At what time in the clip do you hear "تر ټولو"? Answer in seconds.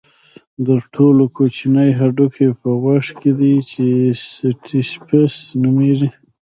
0.65-1.23